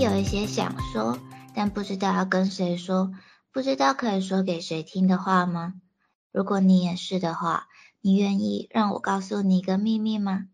[0.00, 1.18] 有一些想说，
[1.54, 3.12] 但不知道要跟谁说，
[3.52, 5.74] 不知道可以说给谁听的话吗？
[6.32, 7.66] 如果你也是的话，
[8.00, 10.46] 你愿意让我告诉你一个秘密吗？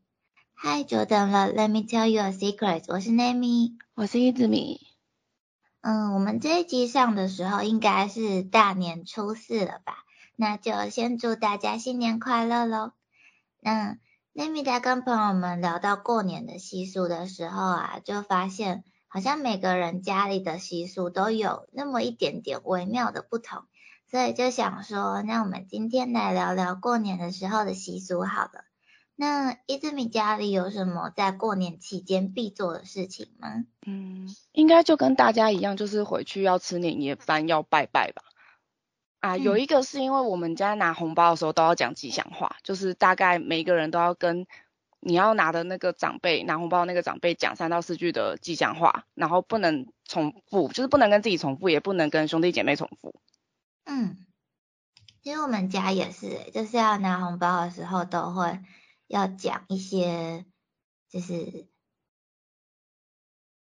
[0.52, 2.86] 嗨，久等了，Let me tell you a secret。
[2.88, 4.80] 我是 Nami，我是一子米。
[5.80, 9.98] 嗯，我们这一集上的时候应该是大年初四了吧？
[10.34, 12.94] 那就先祝大家新年快乐喽。
[13.60, 13.96] 那
[14.34, 18.82] Nami 在跟朋友们聊到过年的习俗的时候啊，就发现
[19.16, 23.62] 好像每个人家里的习俗都有那么一点点微妙的不同，
[24.10, 28.66] 所以就想说，那我们今天来聊聊过年的时候的习俗好了。
[29.14, 33.64] 那伊兹米家里有什么在过年期间必做的事情吗？
[33.86, 38.22] 嗯，应该就跟大家一样，就是回去要吃年夜饭，要拜拜吧。
[39.20, 44.46] 啊，有一个是因为我们家拿红包的时候都要讲吉祥话，就是大概每个人都要跟
[45.06, 53.20] 你要拿的那个长辈拿红包那个长辈讲三到四句的吉祥话，然后不能重复，就是不能跟自己重复，也不能跟兄弟姐妹重复。
[53.84, 54.26] 嗯，
[55.22, 58.60] 其实我们家也是，就是要拿红包的时候都会。
[59.08, 60.44] 要讲一些，
[61.08, 61.68] 就是，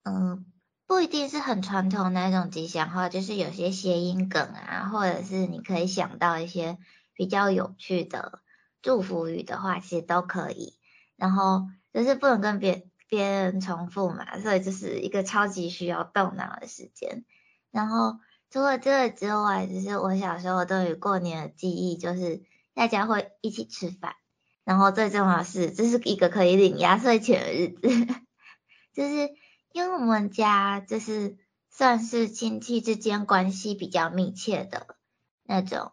[0.04, 0.46] 嗯，
[0.86, 6.78] 不一定是很传统那种吉祥话，就是有些谐音梗啊，或者是你可以想到一些
[7.14, 8.38] 比较有趣的
[8.82, 10.78] 祝福语的话，其实都可以。
[11.22, 17.24] 然后就是不能跟别别人重复嘛，所以就是一个超级需要动脑的时间。
[17.70, 18.18] 然后
[18.50, 22.42] 除了这个之外，就是我小时候对于过年的记忆，就是
[22.74, 24.16] 大家会一起吃饭。
[24.64, 28.14] 然后最重要的是，这是一个可以领压岁钱的日子，
[28.92, 29.30] 就是
[29.70, 31.36] 因为我们家就是
[31.70, 34.96] 算是亲戚之间关系比较密切的
[35.44, 35.92] 那种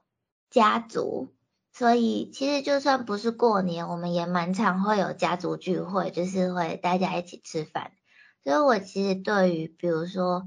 [0.50, 1.32] 家族，
[1.72, 7.92] 所以其实就算不是过年，我们也蛮常会有家族聚会，就是会大家一起吃饭。
[8.44, 10.44] 所以我其实对于比如说，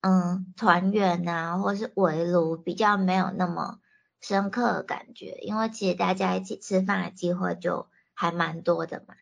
[0.00, 3.80] 嗯，团圆啊，或是围炉，比较没有那么。
[4.20, 9.14] 深刻的感觉，因为其实大家一起吃饭的机会就还蛮多的嘛，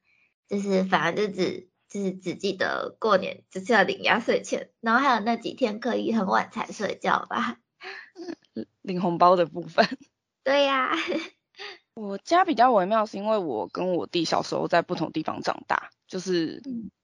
[0.49, 7.59] 就是反而就只就是只记得过年就是要领压岁钱，然后还有那几天可以很晚才睡觉吧。
[8.81, 9.87] 领红包的部分。
[10.43, 10.97] 对呀，
[11.97, 16.63] 我家比较微妙，是因为我跟我弟小时候在不同地方长大，就是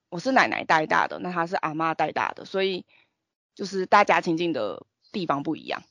[0.09, 2.85] 我是奶奶带大的，那他是阿妈带大的，所以
[3.55, 5.81] 就是大家亲近的地方不一样。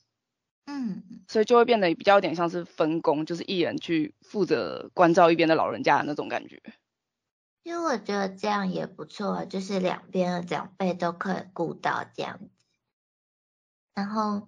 [0.67, 6.61] 嗯，所以就会变得比较有点像是分工，就是一人去负责关照一边的老人家的那种感觉。
[7.63, 12.49] 因为我觉得这样也不错，就是两边的长辈都可以顾到这样子。
[13.93, 14.47] 然后，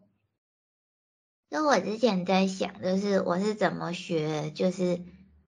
[1.50, 5.02] 就我之前在想，就是我是怎么学，就是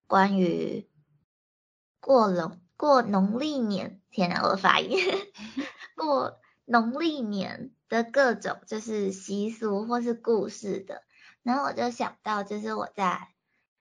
[0.07, 0.87] 关于
[1.99, 4.99] 过农过农历年，天哪，我的发音
[5.95, 7.71] 过农历年。
[7.89, 11.03] 的各种就是习俗或是故事的，
[11.41, 13.29] 然后我就想到，就是我在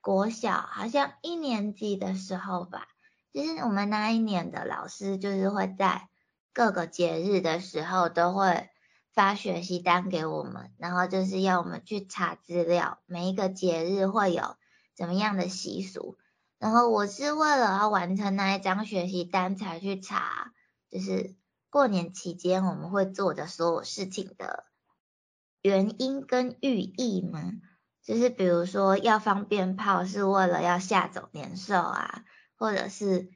[0.00, 2.87] 国小好像一年级的时候吧，
[3.33, 6.09] 就是我们那一年的老师就是会在
[6.53, 8.71] 各个节日的时候都会
[9.16, 14.54] 发学习单给我们，然后就是要我们去查资料，每一个节日会有
[14.94, 16.16] 怎么样的习俗，
[16.60, 20.53] 然后我是为了要完成那一张学习单才去查，
[20.88, 21.34] 就是。
[21.69, 24.65] 过年期间我们会做的所有事情的
[25.60, 27.53] 原因跟寓意吗？
[28.03, 32.25] 就是比如说要放鞭炮是为了要吓走年兽啊，
[32.56, 33.28] 或者是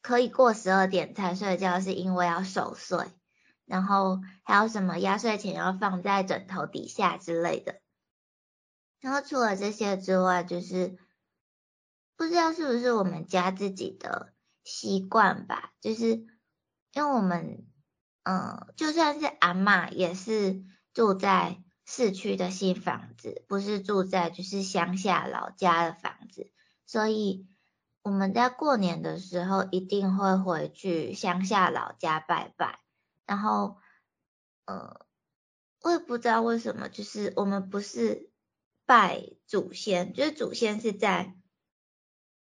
[0.00, 3.06] 可以过十二点才睡觉是因为要守岁，
[3.68, 7.80] 然后还有什么压岁钱要放在枕头底下之类的。
[9.00, 10.98] 然后除了这些之外，就是
[12.16, 14.34] 不知道是不是我们家自己的
[14.64, 16.26] 习惯吧，就是。
[16.94, 17.66] 因为我们，
[18.24, 20.64] 嗯，就算是阿妈，也是
[20.94, 26.50] 住在市区的新房子，不是住在就是乡下老家的房子，
[26.86, 27.46] 所以
[28.02, 32.80] 我们在过年的时候一定会回去乡下老家拜拜。
[33.28, 33.76] 然后，
[34.64, 35.06] 呃，
[35.82, 38.30] 我也不知道为什么，就是我们不是
[38.86, 41.36] 拜祖先，就是祖先是在，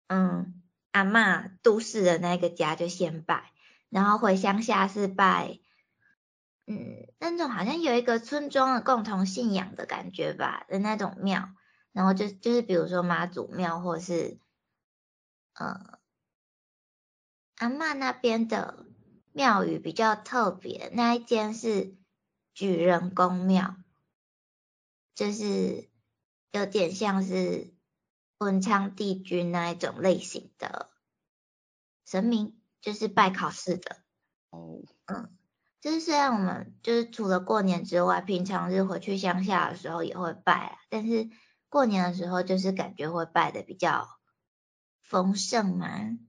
[0.08, 0.62] 嗯，
[0.92, 3.54] 阿妈都市的那个家就先拜。
[3.88, 5.60] 然后回乡下是拜，
[6.66, 11.50] 嗯，那种好像有一个村庄的共同信仰的感觉吧的那种庙，
[11.94, 14.38] 然后就就是比如说妈祖庙或是，
[15.54, 16.00] 呃，
[17.60, 18.85] 阿妈那边的
[19.36, 21.98] 庙宇比较特别，那一间是
[22.54, 23.76] 举人公庙，
[25.14, 25.90] 就是
[26.54, 27.74] 有点像是
[28.38, 30.90] 文昌帝君那一种类型的
[32.06, 32.60] 神明。
[32.82, 33.98] 就是拜考试的，
[34.52, 35.36] 哦，嗯，
[35.82, 41.28] 就是虽然我们就是除了过年之外，平常日回去乡下的时候也会拜啊，但是
[41.68, 44.08] 过年的时候就是感觉会拜的比较
[45.02, 45.88] 丰盛嘛。
[45.98, 46.28] 嗯，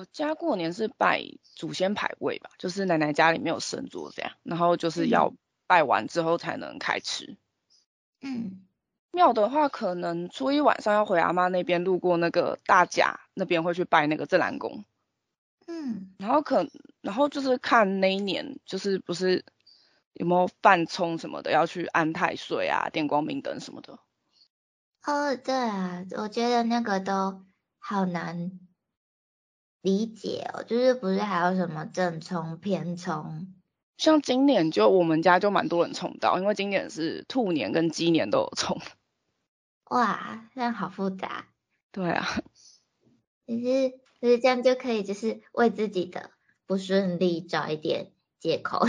[0.00, 5.34] 我家过年是拜祖先牌位吧，就是奶奶家里没有神桌这样，然后就是要
[5.66, 7.36] 拜完之后才能开吃。
[8.22, 8.62] 嗯，
[9.10, 14.86] 庙的话，可能初一晚上要回阿妈那边，路过那个大甲那边会去拜那个镇南宫。
[15.66, 16.66] 嗯，然后可
[17.02, 19.44] 然后就是看那一年就是不是
[20.14, 23.98] 有没有犯冲什么的，要去安太岁啊、点光明灯什么的。
[25.04, 27.44] 哦，对啊，我觉得那个都
[27.78, 28.50] 好难
[29.82, 33.54] 理解哦，就是不是还有什么正冲、偏冲？
[33.96, 38.80] 像今年就我们家就蛮多人冲到，因为今年是兔年跟鸡年都有冲。
[39.90, 41.46] 哇，这样好复杂。
[41.92, 42.26] 对啊。
[43.46, 46.30] 其实，其实这样就可以，就是为自己的
[46.66, 48.86] 不顺利找一点借口。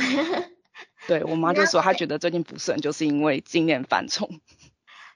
[1.07, 4.39] 对我妈就说，她 觉得最近不顺，就是因为今年犯冲。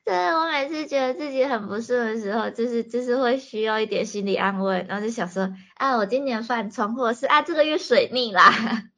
[0.06, 8.52] 对我每次觉得自己很不顺的时候，就是就是会需要一点心理安慰，然后就想说，啊，我今年犯冲，或者是啊，这个月水逆啦。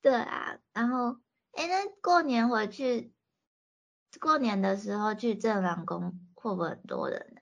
[0.00, 1.18] 对啊，然后，
[1.52, 3.12] 哎，那过年回去，
[4.18, 7.36] 过年的时候去镇南宫会不会很多人？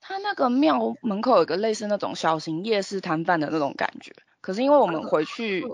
[0.00, 5.66] 他那个庙门口有个类似那种小型夜市摊贩的那种感觉，可是因为我们回去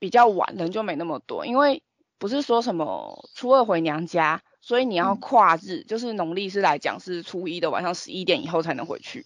[0.00, 1.46] 比较晚，人就没那么多。
[1.46, 1.84] 因为
[2.18, 9.24] 不是说什么初二回娘家，所以你要跨日，就是农历是来讲是初一的晚上十一点以后才能回去。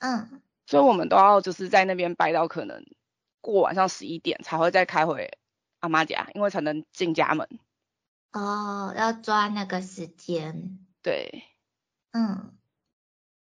[0.00, 2.84] 嗯，所以我们都要就是在那边拜到可能
[3.40, 5.38] 过晚上十一点才会再开回
[5.80, 7.48] 阿妈家，因为才能进家门。
[8.32, 10.78] 哦，要抓那个时间。
[11.00, 11.44] 对。
[12.10, 12.52] 嗯。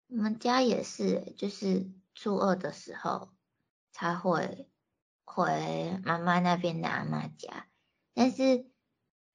[0.08, 3.30] 我们家也是，就是初二的时候
[3.92, 4.68] 才会
[5.24, 7.68] 回妈妈那边的阿妈家，
[8.16, 8.66] 但是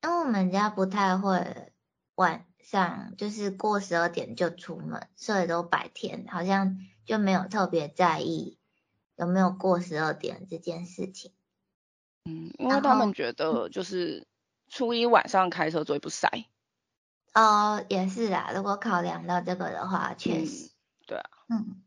[0.03, 1.73] 因为我们家不太会
[2.15, 8.59] 晚上就是过十二点就出门，所以都白天好像就没有特别在意
[9.17, 11.33] 有没有过十二点这件事情。
[12.25, 14.27] 嗯，因为他们觉得就是
[14.69, 16.29] 初一晚上开车最不塞。
[17.35, 18.51] 哦，也是啦。
[18.55, 20.71] 如果考量到这个的话，确实，
[21.07, 21.83] 对啊，嗯，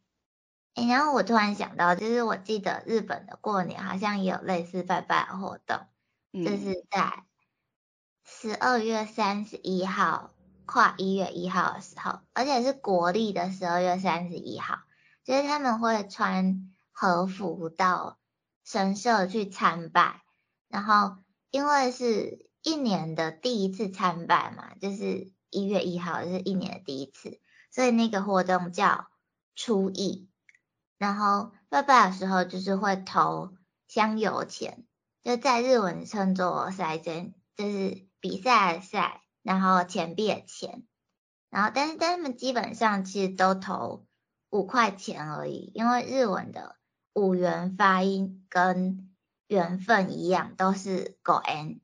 [0.75, 5.79] 哎，然后我突然想到，就是我记得日本的过年好像也有类似拜拜活动，
[6.31, 7.25] 就是在
[8.39, 10.31] 十二月三十一号
[10.65, 14.79] 跨一月一号的时候，而且是国历的十二月三十一号，
[15.23, 18.17] 就是他们会穿和服到
[18.63, 20.21] 神社去参拜，
[20.69, 21.17] 然后
[21.51, 25.31] 因为是一年的第一次参拜嘛，就是。
[25.53, 27.41] 一月一号是一年的第一次，
[27.71, 29.09] 所以那个活动叫
[29.53, 30.29] 初一。
[30.97, 33.51] 然后拜拜的时候就是会投
[33.85, 34.85] 香油钱，
[35.21, 40.83] 就在日文称作赛真，就是比赛的赛，然后钱币的钱。
[41.50, 44.06] 然后但是但他们基本上其实都投
[44.50, 46.77] 五块钱而已，因为日文的
[47.13, 49.12] 五元发音跟
[49.47, 51.81] 缘分一样，都是 go n。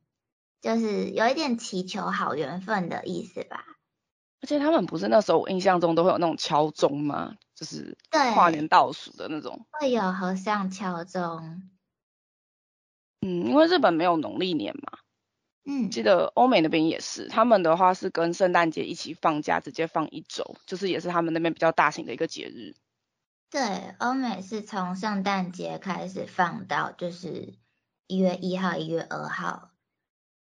[0.60, 3.64] 就是有一点祈求好缘分的意思吧。
[4.40, 7.36] 而且他们不是那时候我印象中都会有那种敲钟吗？
[7.54, 7.98] 就是
[8.34, 9.66] 跨年倒数的那种。
[9.72, 11.62] 会有和尚敲钟。
[13.20, 14.98] 嗯，因为日本没有农历年嘛。
[15.68, 15.90] 嗯。
[15.90, 22.74] 记得欧美那边也是，他们的话是跟圣诞节一起放假，直接放一周，就是也是他们那边比较大型的一个节日。
[23.50, 27.54] 对，欧美是从圣诞节开始放到就是
[28.06, 29.70] 一月一号、一月二号。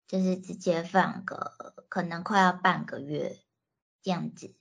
[0.10, 3.38] 就是直接放个可能快要半个月
[4.01, 4.55] 这样子，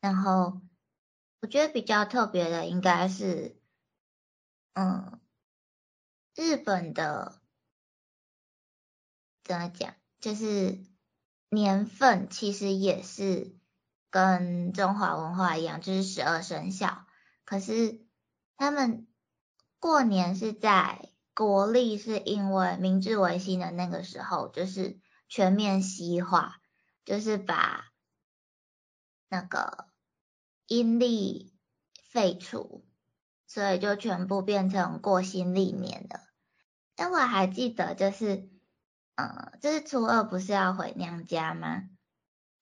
[0.00, 0.60] 然后
[1.40, 3.56] 我觉得比较特别的应该是，
[4.74, 5.18] 嗯，
[6.36, 7.37] 日本的
[9.48, 10.78] 怎么讲，就是
[11.48, 13.56] 年份其实也是
[14.10, 17.04] 跟中华文化一样，就是十二生肖，
[17.44, 18.06] 可是
[18.56, 19.08] 他们
[19.80, 21.10] 过年是在。
[21.34, 26.56] 国历是因为明治维新的那个时候，就是全面西化，
[27.04, 27.92] 就是把
[29.28, 29.86] 那个
[30.66, 31.54] 阴历
[32.10, 32.84] 废除，
[33.46, 36.18] 所以就全部变成过新历年的。
[36.96, 38.50] 但我还记得，就是，
[39.18, 41.82] 嗯，就是初二不是要回娘家吗？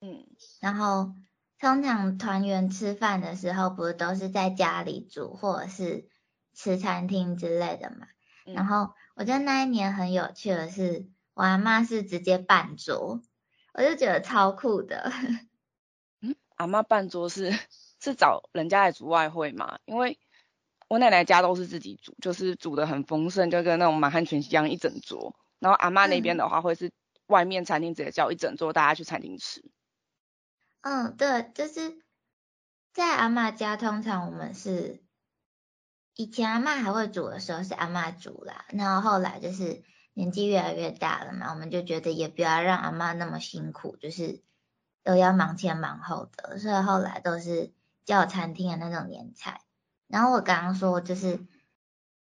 [0.00, 0.24] 嗯，
[0.58, 1.12] 然后
[1.58, 6.08] 通常团圆吃饭的时候，不是都是在家里煮，或者是
[6.54, 8.06] 吃餐厅之类的嘛？
[8.46, 13.20] 然后我觉得那一年很有趣的是，我阿妈是直接办桌，
[13.74, 15.12] 我就觉得超酷的。
[16.22, 17.52] 嗯，阿妈办桌是
[18.00, 19.78] 是找人家来煮外汇吗？
[19.84, 20.18] 因为
[20.88, 25.36] 我奶奶家都是自己煮，就是煮的很丰盛，就跟那种满汉全席一样一整桌。
[25.58, 26.92] 然后阿妈那边的话，会是
[27.26, 29.64] 外面餐厅直接叫一整桌，大家去餐厅吃。
[30.82, 31.98] 嗯，对，就是
[32.92, 35.02] 在阿妈家，通常我们是
[36.14, 39.82] 以前阿妈还会煮的时候是阿妈煮啦，然后后来就是
[40.12, 44.42] 年纪越来越大了嘛，我们就觉得也不要让阿妈那么辛苦，就是
[45.02, 47.72] 都要忙前忙后的，所以后来都是
[48.04, 49.62] 叫餐厅的那种年菜。
[50.06, 51.44] 然后我刚刚说就是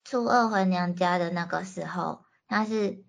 [0.05, 3.06] 初二回娘家的那个时候，他是。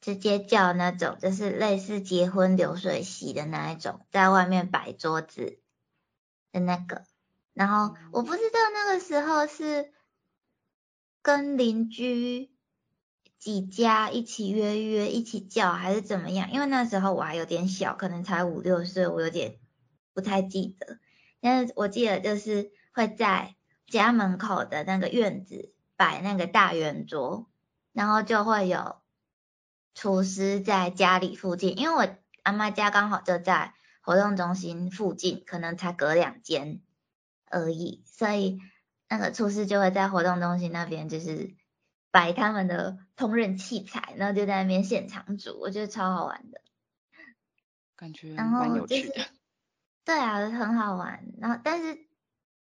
[0.00, 5.58] 直接叫那种，就是类似结婚流水席的那一种，在外面摆桌子
[6.52, 7.02] 的那个。
[7.52, 9.92] 然后我不知道那个时候是
[11.20, 12.50] 跟邻居
[13.38, 16.50] 几家一起约约一起叫，还是怎么样？
[16.50, 19.58] 因为那时候我还有点小，可能才五六岁，我有点
[20.14, 20.98] 不太记得。
[21.40, 23.54] 但是我记得就是会在
[23.86, 27.50] 家门口的那个院子摆那个大圆桌，
[27.92, 28.96] 然后就会有。
[30.00, 32.08] 厨师在家里附近，因为我
[32.42, 36.80] 阿妈家刚好就在活动中心附近，可能才隔两间
[37.44, 38.58] 而已，所以
[39.10, 41.54] 那个厨师就会在活动中心那边，就是
[42.10, 46.62] 摆他们的烹饪器材，然后就在那边现场煮，我觉得超好玩的，
[47.94, 49.26] 感觉蛮有趣的。
[50.06, 51.26] 对啊，很好玩。
[51.38, 52.06] 然后但是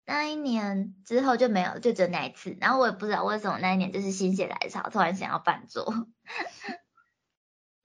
[0.05, 2.55] 那一年之后就没有，就只有那一次。
[2.61, 6.07] 然后我也不知道为什么那一年就是心血来潮，突然想要办桌。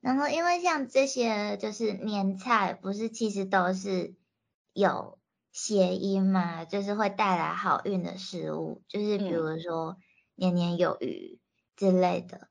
[0.02, 4.16] 然后，因为像这些就是年菜，不是其实都是
[4.72, 5.20] 有
[5.52, 9.98] 谐音嘛，就是会带来好运的食物，就是比如说
[10.36, 11.40] 年年有余
[11.76, 12.48] 之类的。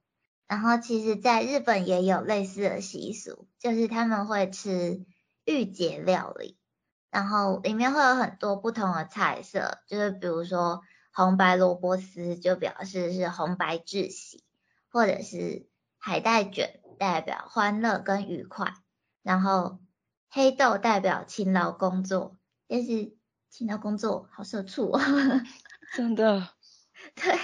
[0.47, 5.05] 然后，其实在日本也有类似的习俗，就是他们会吃
[5.45, 6.59] 御节料理，
[7.11, 14.45] 然后里面会有很多不同的菜色，就是比如说红白萝卜丝就表示是红白至喜，
[14.91, 15.67] 或者是
[15.99, 16.81] 海带卷。
[16.99, 18.75] 代表欢乐跟愉快，
[19.23, 19.79] 然后
[20.29, 22.37] 黑豆代表勤劳工作，
[22.67, 23.17] 但是
[23.49, 25.01] 勤劳工作好社畜哦，
[25.95, 26.49] 真的，
[27.15, 27.39] 对，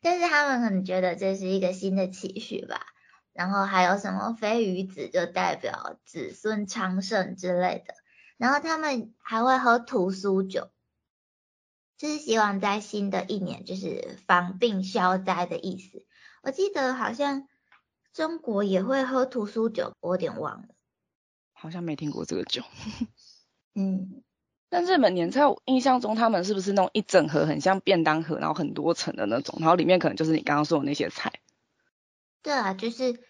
[0.00, 2.86] 但是他们可能觉得这是一个新的期许吧，
[3.32, 7.94] 然后还有什么飞鱼子就代表子孙昌盛之类的，
[8.36, 10.70] 然后他们还会喝屠苏酒，
[11.96, 16.06] 就是希望在新的一年就是防病消灾的意思，
[16.42, 17.48] 我记得好像。
[18.18, 20.66] 中国也会喝屠苏酒，我有点忘了，
[21.52, 22.64] 好像没听过这个酒。
[23.76, 24.24] 嗯，
[24.68, 31.32] 但日本年菜，我印象中他们是不是那种一整盒很像便当盒，然后很多层的那种，然后里面可能就是你刚刚说的那些菜。
[32.42, 33.20] 对啊，就是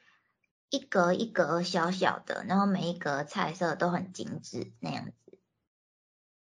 [0.70, 5.38] 一格一格小小的，然后每一格菜色都很精致那样子。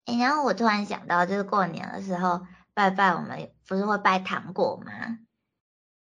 [0.05, 5.19] 哎，然后我突然想到，就是过年的时候拜拜，我们不是会拜糖果吗？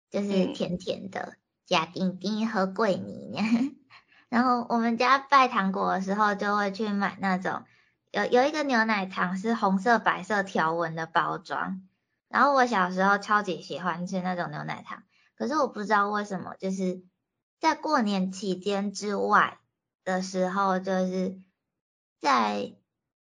[0.09, 1.37] 就是甜甜的。
[1.67, 3.75] 加丁丁和桂泥，
[4.29, 7.65] 然后我们家拜糖果的时候就会去买那种
[8.11, 11.81] 有有一个牛奶糖是红色白色条纹的包装，
[12.29, 15.03] 然后我小时候超级喜欢吃那种牛奶糖，
[15.35, 17.03] 可是我不知道为什么就是
[17.59, 19.59] 在过年期间之外
[20.05, 21.37] 的时候，就是
[22.21, 22.75] 在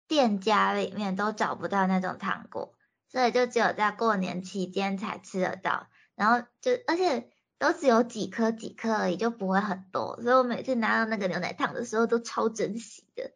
[0.07, 2.75] 店家里面都找不到那种糖果，
[3.09, 7.31] 所以就只有在过年期间才吃得到，然后就而且。
[7.57, 13.31] 都只有几颗几颗而已，就不会很多，所以我每次拿到那个牛奶糖的时候都超珍惜的。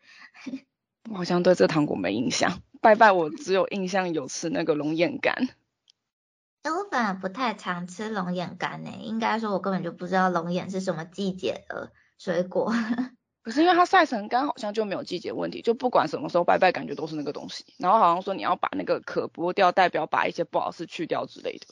[1.09, 5.33] 我好像对这糖果没印象，拜拜我只有印象有吃那个龙眼干。
[6.61, 12.73] 哎，我反而不太常吃龙眼干呢，应该说我根本就不知道龙眼是什么季节的水果。
[13.41, 17.65] 可是因为它晒成干，好像就没有季节问题，就不管什么时候拜拜，感觉都是那个东西。
[17.77, 21.65] 然后好像说你要把那个壳剥掉，代表把一些不好事去掉之类的。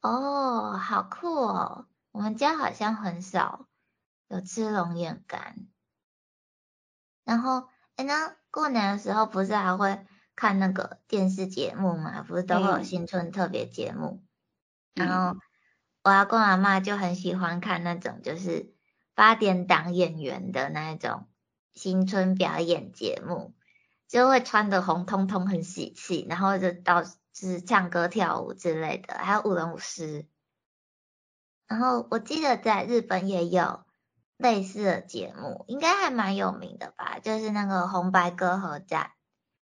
[0.00, 1.86] 哦，好酷哦！
[2.12, 3.66] 我们家好像很少
[4.28, 5.66] 有吃龙眼干。
[7.24, 12.22] 然后，哎，那过年的时候不是还会看那个电视节目嘛？
[12.22, 14.22] 不是都会有新春特别节目？
[14.94, 15.38] 然后
[16.04, 18.72] 我阿公阿妈就很喜欢看那种就是
[19.14, 21.26] 八点档演员的那一种
[21.74, 23.54] 新春表演节目，
[24.06, 27.02] 就会穿的红彤彤，很喜气，然后就到。
[27.38, 30.26] 是唱歌跳舞之类的，还有舞龙舞狮。
[31.68, 33.84] 然后我记得在日本也有
[34.38, 37.18] 类似的节目，应该还蛮有名的吧？
[37.18, 39.10] 就是那个红白歌合战。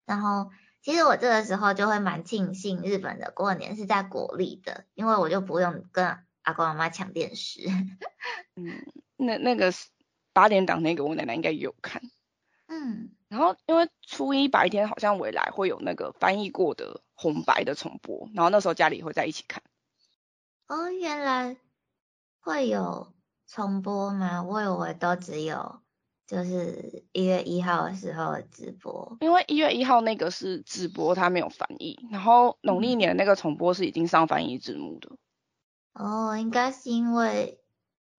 [0.05, 0.51] 然后
[0.83, 7.61] 其实我这个时候就会蛮庆幸日本的过年是在国历的，因为我就不用跟阿公阿妈抢电视。
[8.55, 9.73] 嗯，那那个
[10.33, 12.03] 八点档那个我奶奶应该有看。
[12.67, 13.09] 嗯。
[13.27, 17.01] 然后因为初一白天好像未来会有那个翻译过的。
[17.15, 19.63] 红白的重播，然后那时候家里会在一起看。
[20.67, 21.57] 哦，原来
[22.39, 23.13] 会有
[23.47, 24.43] 重播吗？
[24.43, 25.81] 我以为都只有
[26.27, 29.17] 就是一月一号的时候直播。
[29.21, 35.15] 因为一月一号那个是直播，它没有翻译，然后农历年那个重播是已经上翻译字幕的。
[35.93, 37.61] 哦，应该是因为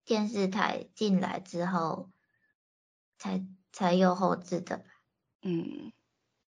[0.05, 2.09] 电视台进来之后
[3.19, 4.85] 才才有后置的吧？
[5.43, 5.93] 嗯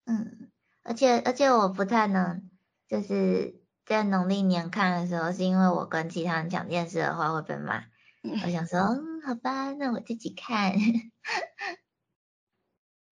[0.05, 0.51] 嗯，
[0.85, 2.49] 而且而且我不太能
[2.87, 7.83] 就是在农历年看的时候，是因为我跟其他人讲电视的话会被骂。
[8.23, 10.73] 我想说，嗯，好吧，那我自己看。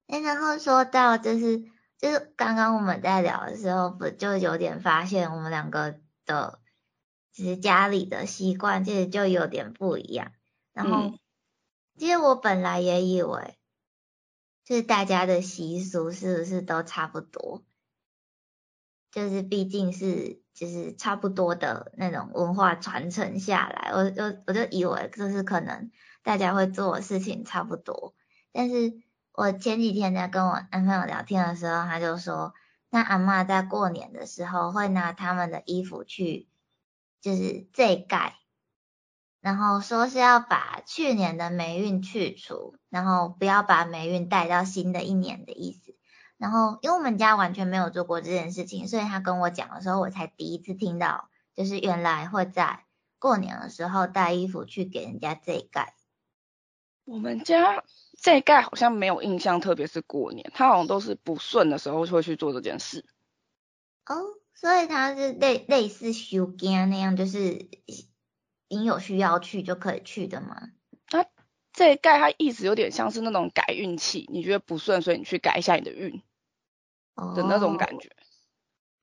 [0.07, 1.65] 哎，然后说到就是
[1.99, 6.61] 就是刚刚我们在聊的时候，不就有点发现我们两个的。
[7.35, 10.33] 其实家里的习惯其实就有点不一样，
[10.75, 11.15] 然后
[11.97, 13.57] 其实我本来也以为，
[14.65, 17.65] 就是大家的习俗是不是都差不多？
[19.11, 25.91] 就是毕竟是就是差不多的那种文化传承下来，我就我就以为就是可能
[26.23, 28.15] 大家会做事情差不多。
[28.53, 28.95] 但是
[29.33, 32.55] 我前几天在跟我男朋友聊天的时候，他就说，
[32.91, 36.49] 那阿妈在过年的时候会拿他们的衣服去。
[37.21, 38.35] 就是这盖，
[39.43, 45.95] 然后说是要把去年的霉运去除，然后不要把霉运带到新的一年的意思。
[46.39, 52.85] 然后因为我们家完全没有做过这件事情，所以他跟我讲的时候，我才第一次听到，就是原来会在
[53.19, 55.95] 过年的时候带衣服去给人家这盖。
[57.05, 57.83] 我们家
[58.21, 63.05] 这盖好像没有印象，特别是过年，他好像都是不顺的时候会去做这件事。
[64.07, 64.39] 哦。
[64.55, 67.69] 所以他是类类似修干那样，就是
[68.75, 70.71] 你有需要去就可以去的吗？
[71.07, 71.27] 它
[71.75, 76.23] 这盖它意思有点像是那种改运气，你觉得不顺，所以你去改一下你的运
[77.35, 78.11] 的那种感觉。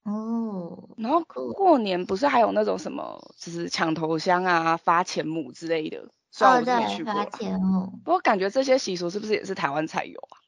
[0.03, 0.89] 哦。
[0.97, 6.09] 然后过年不是还有那种什么，就是抢头香啊、发钱母之类的。
[6.39, 7.99] 哦，对，发钱母。
[8.03, 10.41] 不过感觉这些习俗是不是也是台湾才有啊？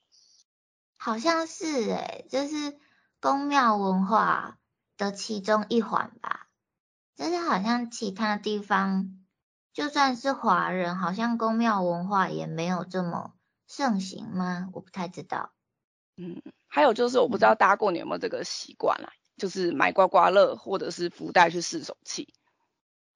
[0.97, 2.79] 好像是诶，就是
[3.19, 4.57] 宫庙文化。
[4.97, 6.47] 的其中一环吧，
[7.15, 9.19] 就是好像其他地方，
[9.73, 13.33] 就算是华人，好像宫庙文化也没有这么
[13.67, 14.69] 盛行吗？
[14.73, 15.51] 我不太知道。
[16.17, 22.33] 嗯，还有就是我不知道大家过年有没有这个习惯啊，就是买刮刮乐或者是福袋去试手气。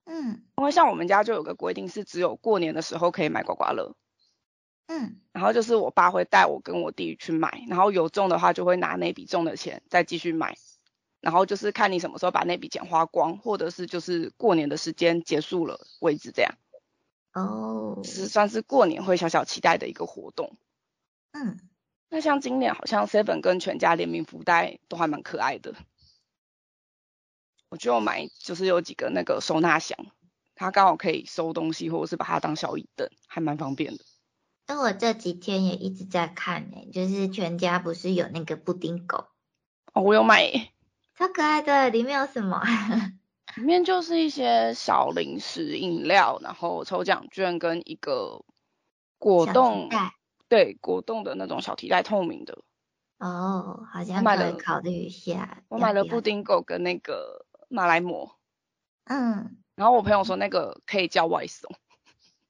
[0.05, 3.95] 嗯，因为像我们家就有个规定，是只有过年的时候可以买刮刮乐。
[4.87, 10.55] 嗯，然后就是我爸会带我跟我弟去买，然后有中的话就会拿那笔中的钱再继续买。
[11.25, 16.53] 然后就是看你什么时候把那笔钱花光，或者是就是过年的时间结束了为止这样。
[17.33, 20.55] 哦，是算是过年会小小期待的一个活动。
[21.31, 21.57] 嗯，
[22.09, 25.73] 那像今年好像 seven 跟全家联名福袋都还蛮可爱的。
[27.69, 29.97] 我就买就是有几个那个收纳箱，
[30.53, 34.05] 它刚好可以收东西，或者是把它当小椅凳，还蛮方便的。
[34.67, 39.25] 那我这几天也一直在看呢，就是全家不是有那个布丁狗？
[39.91, 40.74] 哦，我有买。
[41.17, 42.61] 超可爱的，里面有什么？
[43.55, 48.43] 里面就是一些小零食、饮料，然后抽奖券跟一个
[49.17, 49.89] 果冻，
[50.49, 52.57] 对，果冻的那种小提袋，透明的。
[53.17, 55.63] 哦，好像可以考虑一下。
[55.69, 58.31] 我买了布丁狗跟那个马来貘。
[59.05, 59.57] 嗯。
[59.75, 61.73] 然后我朋友说那个可以叫外送。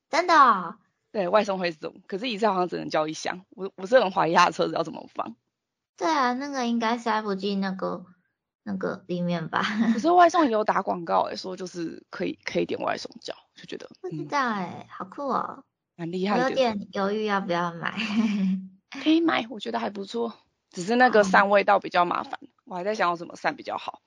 [0.09, 0.75] 真的？
[1.11, 5.35] 对外送会送，可是一次好像只能叫一箱，我我是很怀疑他的车子要怎么放。
[5.97, 8.07] 对啊，那个应该塞不进那个。
[8.67, 9.61] 那个里面吧，
[9.93, 15.63] 可是外送也有打广告哎，说就是可以可以点外送叫，就觉得不知道哎，好酷哦，
[15.95, 16.49] 蛮厉害的。
[16.49, 17.95] 有点犹豫要不要买，
[19.03, 20.33] 可以买，我觉得还不错，
[20.71, 24.01] 只是那个散味道比较麻烦，我还在想要怎么散比较好。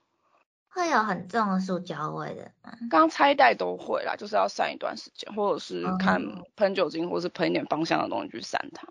[0.70, 2.72] 会有很重的塑胶味的吗？
[2.90, 6.20] 刚拆袋都会啦，就是要散一段时间，或者是看
[6.56, 8.88] 喷酒精，或是喷一点芳香的东西去散它。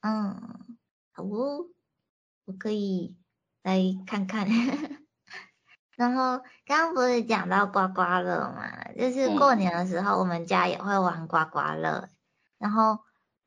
[0.00, 0.76] 嗯，
[1.12, 1.66] 好哦，
[2.46, 3.14] 我可以
[3.62, 4.48] 来看看。
[5.96, 12.08] 然后刚刚不是讲到刮刮乐嘛，就是过年的时候我们家也会玩刮刮乐，
[12.58, 12.98] 然后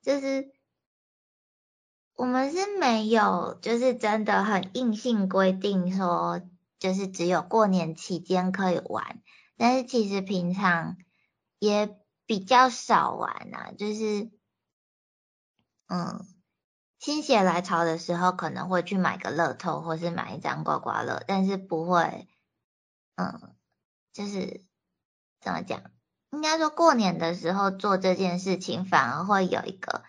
[0.02, 0.52] 就是
[2.16, 6.42] 我们是没有就是真的很硬性规定说
[6.80, 9.22] 就是只有过年期间可以玩，
[9.58, 10.96] 但是其实平常
[11.60, 14.32] 也比较少玩啊，就是
[15.88, 16.26] 嗯
[16.98, 22.30] 心血来潮的时候可能会去买个乐透或是买一张刮刮乐，但是不会。
[23.18, 23.56] 嗯，
[24.14, 24.64] 就是
[25.42, 25.82] 怎么讲？
[26.32, 30.04] 应该说过年的时候做这件事情，反而会有一个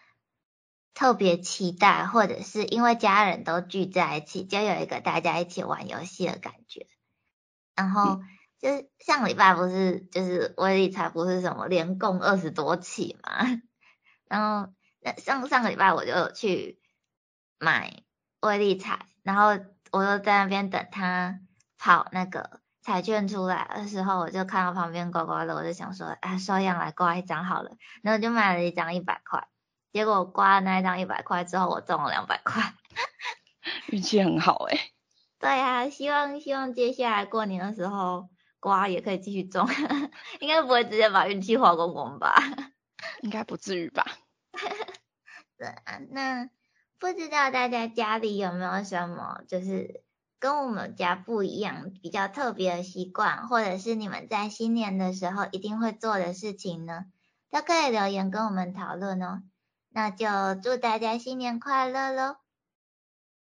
[0.94, 6.86] 特别期待，或者是因为家人都聚在一起，就有一个大家一起玩游戏的感觉。
[7.74, 8.20] 然后
[8.58, 13.46] 就是上礼拜不是就是威力彩不是什么连供二十多起嘛，
[14.26, 16.80] 然后那上上个礼拜我就有去
[17.58, 18.02] 买
[18.40, 21.40] 威力彩，然后我就在那边等他
[21.78, 29.46] 跑那个彩券出来的时候，我就看到旁边刮刮乐，我就想说，哎，收样来刮一张好了，然后就买了一张一百块，
[29.92, 32.74] 结果刮了那一张一百块之后，我中了两百块，
[33.88, 34.78] 运气很好哎。
[35.38, 39.68] 对呀，希望希望接下来过年的时候刮也可以继续中，
[40.40, 42.34] 应该不会直接把运气花光光吧？
[43.22, 44.04] 应该不至于吧？
[45.56, 46.48] 对啊，那
[46.98, 50.02] 不知道大家家里有没有什么就是
[50.38, 57.06] 跟我们家不一样、比较特别的习惯，或者是你们在新年的时候一定会做的事情呢？
[57.50, 59.42] 都可以留言跟我们讨论哦。
[59.90, 60.26] 那就
[60.62, 62.36] 祝大家新年快乐喽！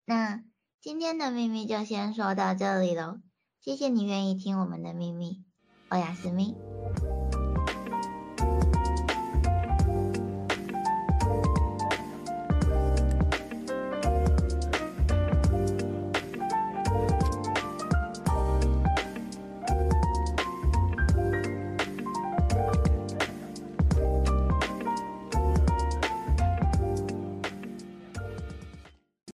[0.06, 0.44] 那。
[0.84, 3.20] 今天的秘密就先说到这里喽，
[3.60, 5.44] 谢谢你愿意听我们的秘密，
[5.90, 6.56] 欧雅思密。